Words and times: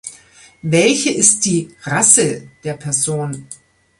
Welche 0.63 1.11
ist 1.11 1.45
die 1.45 1.75
„Rasse“ 1.83 2.47
der 2.63 2.73
Person? 2.73 3.45